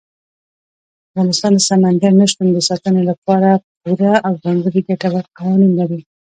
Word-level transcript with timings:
افغانستان 1.09 1.51
د 1.55 1.59
سمندر 1.69 2.11
نه 2.21 2.25
شتون 2.31 2.47
د 2.53 2.59
ساتنې 2.69 3.03
لپاره 3.09 3.49
پوره 3.81 4.13
او 4.25 4.33
ځانګړي 4.43 4.81
ګټور 4.89 5.25
قوانین 5.37 5.71
لري. 5.79 6.01